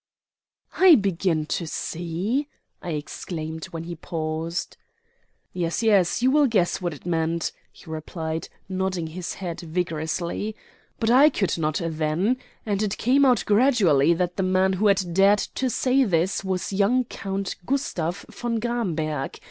[0.79, 2.47] "I begin to see,"
[2.81, 4.75] I exclaimed when he paused.
[5.53, 10.55] "Yes, yes, you will guess what it meant," he replied, nodding his head vigorously.
[10.99, 12.37] "But I could not then.
[12.65, 16.73] And it came out gradually that the man who had dared to say this was
[16.73, 19.39] young Count Gustav von Gramberg.